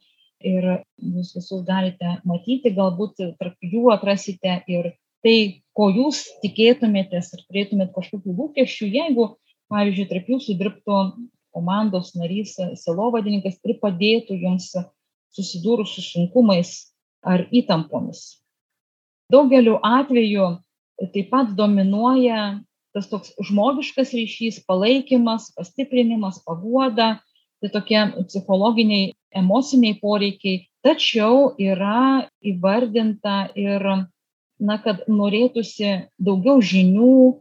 [0.46, 0.66] ir
[0.98, 4.90] jūs visus galite matyti, galbūt tarp jų atrasite ir
[5.24, 9.28] tai, ko jūs tikėtumėtės ir turėtumėt kažkokių lūkesčių, jeigu,
[9.72, 10.98] pavyzdžiui, tarp jūsų dirbtų
[11.56, 14.68] komandos narys, selovadininkas ir padėtų jums
[15.36, 16.76] susidūrus su sunkumais
[17.24, 18.38] ar įtampomis.
[19.32, 20.52] Daugeliu atveju
[21.12, 22.60] taip pat dominuoja
[22.96, 27.18] tas toks žmogiškas ryšys, palaikymas, pastiprinimas, paguoda,
[27.60, 30.62] tai tokie psichologiniai, emociniai poreikiai.
[30.86, 33.84] Tačiau yra įvardinta ir,
[34.56, 37.36] na, kad norėtųsi daugiau žinių,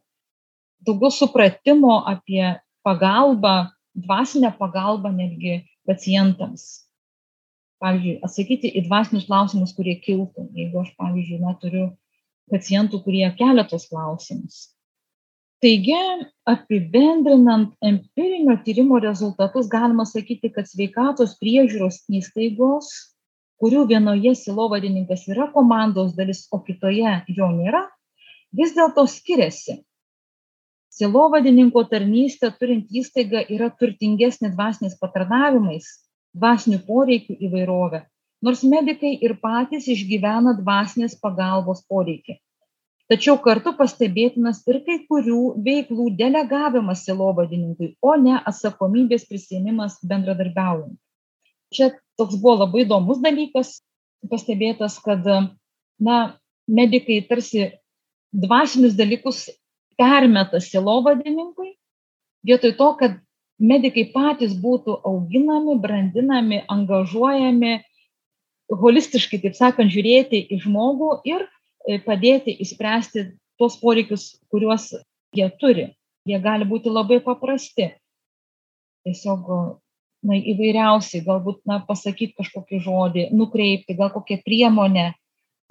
[0.83, 6.85] daugiau supratimo apie pagalbą, dvasinę pagalbą netgi pacientams.
[7.83, 10.49] Pavyzdžiui, atsakyti į dvasinius klausimus, kurie kiltų.
[10.55, 11.89] Jeigu aš, pavyzdžiui, na, turiu
[12.51, 14.63] pacientų, kurie kelia tos klausimus
[15.65, 15.95] taigi
[16.45, 22.91] apibendrinant empirinio tyrimo rezultatus galima sakyti kad sveikatos priežiūros įstaigos
[23.61, 27.81] kurių vienoje sielovadininkas yra komandos dalis o kitoje jo nėra
[28.59, 29.79] vis dėlto skiriasi
[30.95, 35.87] sielovadininko tarnystę turinti įstaiga yra turtingesnė dvasiniais patarnavimais
[36.35, 38.05] dvasinių poreikių įvairove
[38.45, 42.37] nors medikai ir patys išgyvena dvasinės pagalbos poreikį.
[43.09, 50.97] Tačiau kartu pastebėtinas ir kai kurių veiklų delegavimas sielovadininkui o ne atsakomybės prisiėmimas bendradarbiaujant.
[51.73, 53.77] Čia toks buvo labai įdomus dalykas
[54.31, 55.25] pastebėtas kad
[56.01, 56.17] na
[56.65, 57.67] medikai tarsi
[58.33, 59.45] dvasinius dalykus
[59.99, 61.73] permeta sielovadininkui
[62.45, 63.19] vietoj to kad
[63.59, 67.75] medikai patys būtų auginami brandinami angažuojami
[68.69, 71.45] holistiškai taip sakant žiūrėti į žmogų ir
[71.85, 73.27] E, padėti išspręsti
[73.59, 74.89] tuos poreikius, kuriuos
[75.37, 75.91] jie turi.
[76.25, 77.91] Jie gali būti labai paprasti.
[79.05, 79.49] Tiesiog
[80.25, 85.11] na, įvairiausiai, galbūt na, pasakyti kažkokį žodį, nukreipti, gal kokią priemonę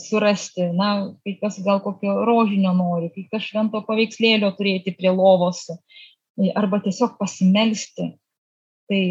[0.01, 5.69] surasti, na, kai kas gal kokio rožinio nori, kai kas švento paveikslėlio turėti prie lovos,
[5.71, 8.11] e, arba tiesiog pasimelsti.
[8.91, 9.03] Tai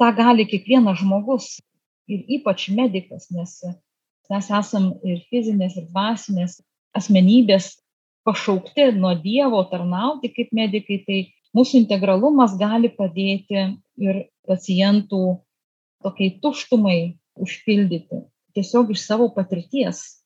[0.00, 1.56] tą gali kiekvienas žmogus
[2.10, 3.58] ir ypač medikas, nes
[4.30, 6.60] mes esam ir fizinės, ir dvasinės
[6.98, 7.76] asmenybės
[8.26, 11.18] pašaukti nuo Dievo tarnauti kaip medikai, tai
[11.56, 13.68] mūsų integralumas gali padėti
[14.02, 15.22] ir pacientų
[16.04, 16.98] tokiai tuštumai
[17.40, 20.22] užpildyti tiesiog iš savo patirties.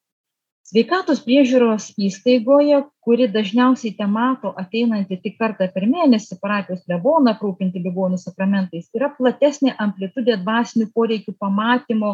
[0.71, 7.83] Sveikatos priežiūros įstaigoje, kuri dažniausiai te mato ateinantį tik kartą per mėnesį parapijos kleboną aprūpinti
[7.87, 12.13] ligonių sakramentais, yra platesnė amplitudė dvasinių poreikių pamatymo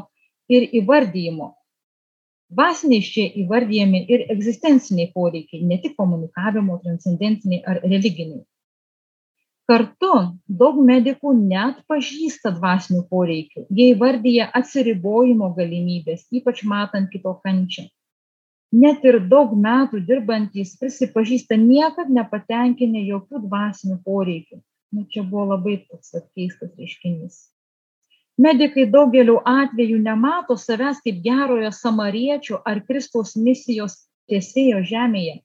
[0.49, 1.51] ir įvardyjimo
[2.57, 8.45] dvasiniais čia įvardijami ir egzistenciniai poreikiai ne tik komunikavimo transcendentiniai ar religiniai.
[9.67, 10.13] Kartu
[10.47, 17.89] daug medikų neatpažįsta dvasinių poreikių jie įvardija atsiribojimo galimybes ypač matant kito kančią
[18.73, 24.61] net ir daug metų dirbantys prisipažįsta niekad nepatenkinę jokių dvasinių poreikių.
[24.93, 27.51] Nu čia buvo labai toks keistas reiškinys.
[28.39, 35.41] Medikai daugeliu atvejų nemato savęs kaip gerojo samariečio ar kristaus misijos tęsėjo žemėje.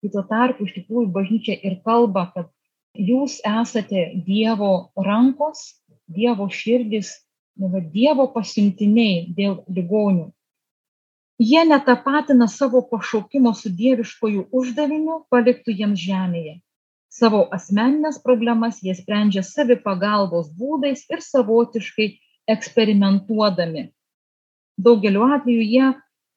[0.00, 2.48] Kai tuo tarpu iš tikrųjų bažnyčia ir kalba kad
[2.94, 5.74] jūs esate dievo rankos
[6.08, 7.12] dievo širdis
[7.58, 10.30] nu dievo pasiuntiniai dėl ligonių
[11.38, 16.58] jie netapatina savo pašaukimo su dieviškuoju uždaviniu paliktu jiems žemėje
[17.08, 22.08] savo asmenines problemas jie sprendžia savipagalbos būdais ir savotiškai
[22.54, 23.88] eksperimentuodami.
[24.78, 25.88] Daugeliu atveju jie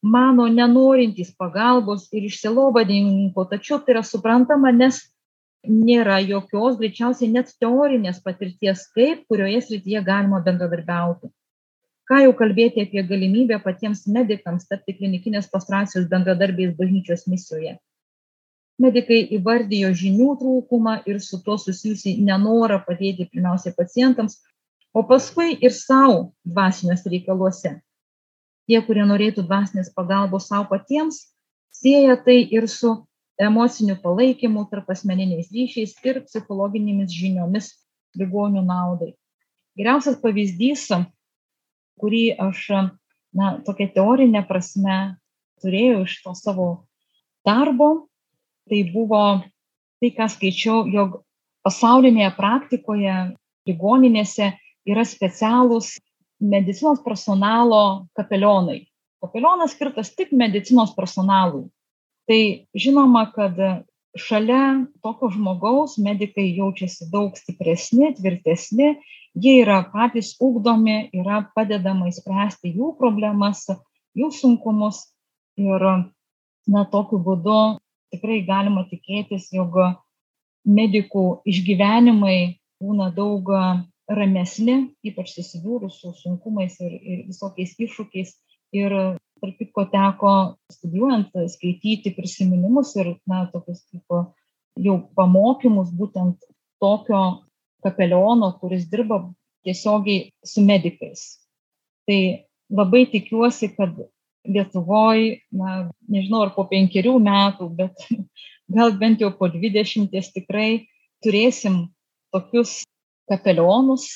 [0.02, 5.04] mano nenorintys pagalbos ir išsilovadininko, tačiau tai yra suprantama, nes
[5.68, 11.30] nėra jokios, greičiausiai net teorinės patirties, kaip kurioje srityje galima bendradarbiauti.
[12.10, 17.78] Ką jau kalbėti apie galimybę patiems medikams tapti klinikinės pastracijos bendradarbiais bažnyčios misijoje.
[18.82, 24.40] Medikai įvardijo žinių trūkumą ir su tuo susijusi nenorą padėti pirmiausiai pacientams,
[24.94, 27.76] o paskui ir savo dvasiniuose reikaluose.
[28.68, 31.22] Tie, kurie norėtų dvasinės pagalbos savo patiems,
[31.72, 32.96] sieja tai ir su
[33.42, 37.72] emociniu palaikymu, tarp asmeniniais ryšiais ir psichologinėmis žiniomis
[38.18, 39.14] ligonių naudai.
[39.78, 40.90] Geriausias pavyzdys,
[42.02, 42.68] kurį aš,
[43.38, 44.98] na, tokia teorinė prasme
[45.62, 46.70] turėjau iš to savo
[47.48, 48.08] darbo,
[48.70, 49.24] tai buvo
[50.02, 51.22] tai, ką skaičiau, jog
[51.66, 53.18] pasaulinėje praktikoje,
[53.70, 54.50] ligoninėse
[54.90, 56.00] yra specialūs
[56.42, 58.88] medicinos personalo kapelionai.
[59.22, 61.68] Kapelionas skirtas tik medicinos personalui.
[62.26, 62.42] Tai
[62.74, 63.58] žinoma, kad
[64.18, 68.96] šalia tokio žmogaus medikai jaučiasi daug stipresni, tvirtesni,
[69.36, 73.66] jie yra patys ugdomi, yra padedama įspręsti jų problemas,
[74.18, 75.06] jų sunkumus
[75.60, 75.86] ir
[76.68, 77.60] na, tokiu būdu
[78.12, 79.78] tikrai galima tikėtis, jog
[80.68, 83.48] medikų išgyvenimai būna daug
[84.12, 88.34] ramesni, ypač susidūrus su sunkumais ir, ir visokiais iššūkiais.
[88.72, 88.94] Ir
[89.42, 90.34] tarp kitko teko
[90.72, 94.30] studijuojant skaityti prisiminimus ir na, tokius kaip
[94.80, 96.40] jau pamokymus būtent
[96.80, 97.22] tokio
[97.84, 99.24] kapeliono, kuris dirba
[99.66, 101.42] tiesiogiai su medikais.
[102.08, 102.22] Tai
[102.72, 103.96] labai tikiuosi, kad
[104.42, 105.20] Lietuvoj,
[105.54, 108.08] na, nežinau ar po penkerių metų, bet
[108.76, 110.88] gal bent jau po dvidešimties tikrai
[111.22, 111.84] turėsim
[112.34, 112.82] tokius
[113.30, 114.08] kapelionus,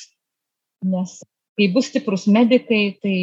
[0.82, 1.20] nes
[1.56, 3.18] kai bus stiprus medikai, tai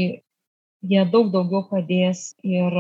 [0.84, 2.72] jie daug daugiau padės ir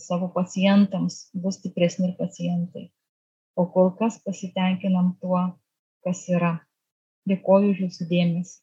[0.00, 2.88] savo pacientams, bus stipresni ir pacientai.
[3.60, 5.42] O kol kas pasitenkinam tuo,
[6.06, 6.56] kas yra.
[7.28, 8.56] Dėkoju už jūsų dėmesį.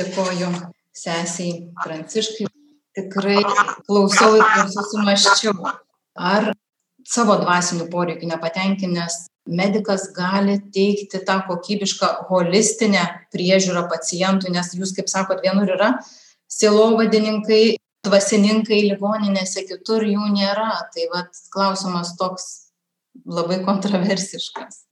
[0.00, 0.48] Dėkoju
[0.96, 1.52] sesiai
[1.82, 2.48] Pranciškai
[2.96, 3.40] tikrai
[3.86, 5.72] klausiau ir susimaščiau,
[6.16, 6.52] ar
[7.08, 13.02] savo dvasinių poreikių nepatenkinęs medikas gali teikti tą kokybišką holistinę
[13.34, 15.90] priežiūrą pacientų, nes jūs, kaip sakot, vienur yra
[16.52, 20.70] silovadininkai, dvasininkai ligoninėse, kitur jų nėra.
[20.94, 22.48] Tai vad klausimas toks
[23.26, 24.84] labai kontroversiškas.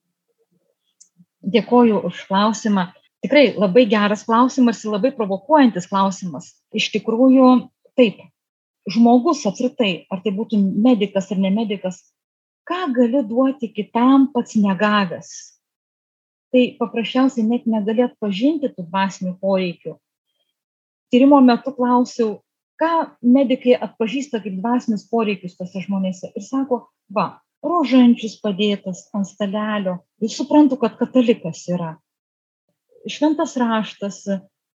[1.40, 2.90] Dėkoju už klausimą.
[3.24, 6.52] Tikrai labai geras klausimas ir labai provokuojantis klausimas.
[6.76, 7.48] Iš tikrųjų,
[7.96, 8.20] taip,
[8.88, 12.00] žmogus apskritai, ar tai būtų medicas ar ne medicas,
[12.68, 15.32] ką gali duoti kitam pats negavęs.
[16.50, 19.96] Tai paprasčiausiai net negali atpažinti tų dvasinių poreikių.
[21.10, 22.40] Tyrimo metu klausiau,
[22.80, 26.32] ką medikai atpažįsta kaip dvasinius poreikius tose žmonėse.
[26.34, 30.00] Ir sako, va, rožančius padėtas ant stalelio.
[30.20, 31.94] Ir suprantu, kad katalikas yra.
[33.08, 34.24] Šventas raštas,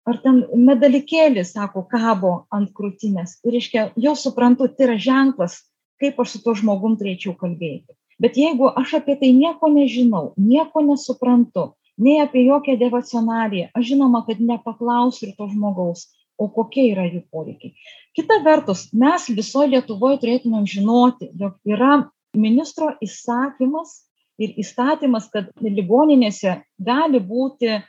[0.06, 3.40] ar ten medalikėlis, sako, kabo ant krūtinės.
[3.46, 5.60] Ir reiškia, jau suprantu, tai yra ženklas,
[6.02, 7.94] kaip aš su tuo žmogum turėčiau kalbėti.
[8.22, 14.22] Bet jeigu aš apie tai nieko nežinau, nieko nesuprantu, nei apie jokią devocionariją, aš žinoma,
[14.28, 16.08] kad nepaklausiu ir to žmogaus,
[16.38, 17.74] o kokie yra jų poreikiai.
[18.18, 21.94] Kita vertus, mes visoje Lietuvoje turėtumėm žinoti, jog yra
[22.38, 24.02] ministro įsakymas
[24.42, 27.80] ir įstatymas, kad ligoninėse gali būti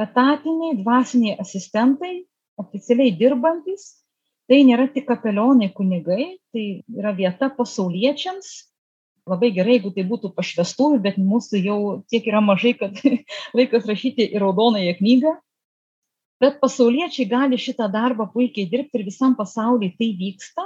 [0.00, 2.24] etatiniai dvasiniai asistentai,
[2.60, 4.02] oficialiai dirbantis,
[4.50, 8.68] tai nėra tik kapelionai kunigai, tai yra vieta pasauliečiams.
[9.28, 11.78] Labai gerai, jeigu tai būtų pašvestųjų, bet mūsų jau
[12.10, 12.96] tiek yra mažai, kad
[13.56, 15.36] laikas rašyti į raudonąją knygą.
[16.42, 20.64] Bet pasauliečiai gali šitą darbą puikiai dirbti ir visam pasaulyje tai vyksta.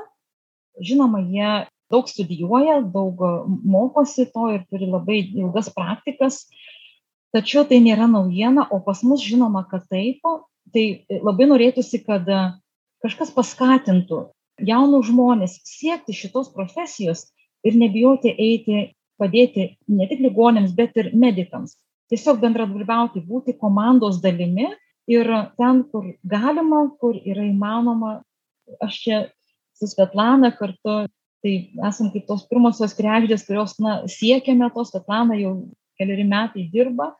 [0.80, 1.50] Žinoma, jie
[1.92, 6.44] daug studijuoja, daug mokosi to ir turi labai ilgas praktikas,
[7.34, 10.24] tačiau tai nėra naujiena, o pas mus žinoma, kad taip,
[10.74, 12.40] tai labai norėtųsi, kad e,
[13.04, 14.22] kažkas paskatintų
[14.66, 17.26] jaunus žmonės siekti šitos profesijos
[17.66, 21.76] ir nebijoti eiti, padėti ne tik ligonėms, bet ir medikams.
[22.10, 24.68] Tiesiog bendradarbiauti, būti komandos dalimi
[25.10, 28.20] ir ten, kur galima, kur yra įmanoma,
[28.82, 29.18] aš čia
[29.76, 31.06] su Svetlana kartu,
[31.46, 35.52] tai esam kaip tos pirmosios krekždės, kurios na, siekiame tos, Svetlana jau
[35.98, 37.12] keliari metai dirba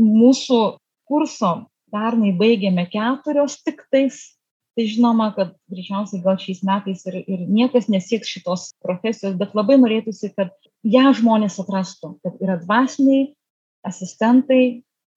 [0.00, 0.60] mūsų
[1.06, 1.52] kurso
[1.90, 4.18] pernai baigėme keturios tiktais,
[4.74, 9.78] tai žinoma, kad greičiausiai gal šiais metais ir, ir niekas nesieks šitos profesijos, bet labai
[9.80, 10.54] norėtųsi, kad
[10.86, 13.32] ją žmonės atrastų, kad yra dvasiniai
[13.86, 14.62] asistentai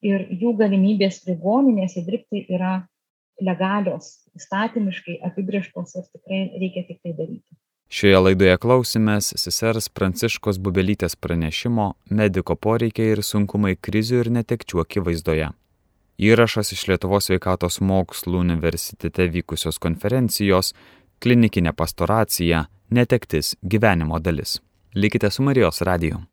[0.03, 2.81] ir jų galimybės ligoninėse dirbti yra
[3.41, 7.62] legalios, įstatymiškai apibrieštos ir tikrai reikia tik tai daryti.
[7.93, 15.51] Šioje laidoje klausimės sesers Pranciškos Bubelytės pranešimo mediko poreikiai ir sunkumai krizių ir netekčių akivaizdoje.
[16.17, 20.73] Įrašas iš Lietuvos sveikatos mokslų universitete vykusios konferencijos
[21.21, 24.57] klinikinė pastoracija, netektis gyvenimo dalis.
[24.97, 26.23] Likite su Marijos radiju.